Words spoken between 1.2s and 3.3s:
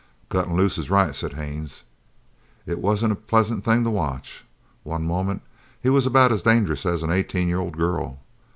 Haines. "It wasn't a